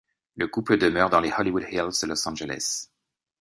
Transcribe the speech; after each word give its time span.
Le 0.35 0.47
couple 0.47 0.77
demeure 0.79 1.11
dans 1.11 1.19
les 1.19 1.31
Hollywood 1.31 1.67
Hills 1.69 1.99
de 2.01 2.07
Los 2.07 2.27
Angeles. 2.27 2.89